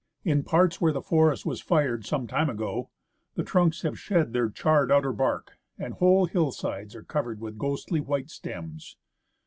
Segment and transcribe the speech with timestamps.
[0.23, 2.89] In parts where the forest was fired some time ago,
[3.35, 7.99] the trunks have shed their charred outer bark, and whole hillsides are covered with ghostly
[8.01, 8.97] white stems.